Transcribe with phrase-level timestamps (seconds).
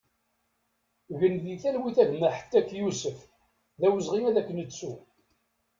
[1.19, 3.19] Gen di talwit a gma Hettak Yusef,
[3.79, 4.93] d awezɣi ad k-nettu!